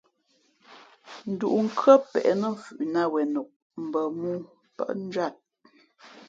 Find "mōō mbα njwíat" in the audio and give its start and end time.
4.19-5.35